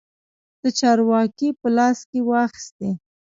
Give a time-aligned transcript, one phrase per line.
[0.61, 2.89] د چارو واګې په لاس کې واخیستې.